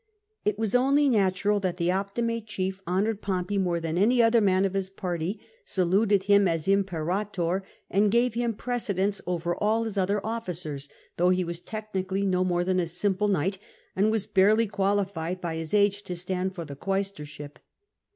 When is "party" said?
4.89-5.39